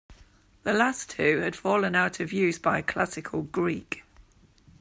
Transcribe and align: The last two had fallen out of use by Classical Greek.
The 0.63 0.73
last 0.73 1.11
two 1.11 1.41
had 1.41 1.55
fallen 1.55 1.93
out 1.93 2.19
of 2.19 2.33
use 2.33 2.57
by 2.57 2.81
Classical 2.81 3.43
Greek. 3.43 4.03